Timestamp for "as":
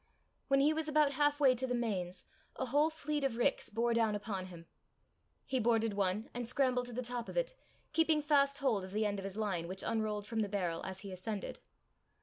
10.87-11.01